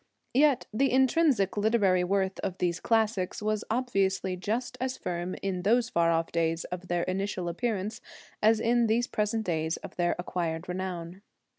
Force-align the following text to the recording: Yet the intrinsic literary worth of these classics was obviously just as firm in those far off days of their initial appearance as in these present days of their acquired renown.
Yet 0.33 0.65
the 0.73 0.91
intrinsic 0.91 1.55
literary 1.57 2.03
worth 2.03 2.39
of 2.39 2.57
these 2.57 2.79
classics 2.79 3.39
was 3.39 3.63
obviously 3.69 4.35
just 4.35 4.75
as 4.81 4.97
firm 4.97 5.35
in 5.43 5.61
those 5.61 5.89
far 5.89 6.09
off 6.09 6.31
days 6.31 6.63
of 6.63 6.87
their 6.87 7.03
initial 7.03 7.47
appearance 7.47 8.01
as 8.41 8.59
in 8.59 8.87
these 8.87 9.05
present 9.05 9.45
days 9.45 9.77
of 9.77 9.95
their 9.97 10.15
acquired 10.17 10.67
renown. 10.67 11.21